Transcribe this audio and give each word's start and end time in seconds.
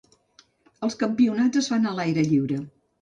Els 0.87 0.97
campionats 1.03 1.61
es 1.63 1.69
fan 1.73 1.85
a 1.91 1.93
l'aire 2.01 2.25
lliure. 2.33 2.59